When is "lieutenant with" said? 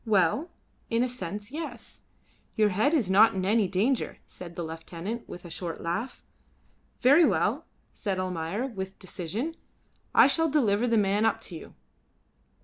4.63-5.45